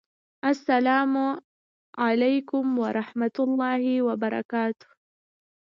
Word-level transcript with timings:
اسلام 0.51 1.13
اعلیکم 2.03 2.65
ورحمت 2.83 3.35
الله 3.45 3.83
وبرکاته 4.07 4.89